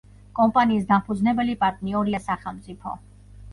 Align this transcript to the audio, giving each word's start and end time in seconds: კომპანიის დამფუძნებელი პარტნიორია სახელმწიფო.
კომპანიის 0.37 0.87
დამფუძნებელი 0.91 1.57
პარტნიორია 1.65 2.25
სახელმწიფო. 2.25 2.99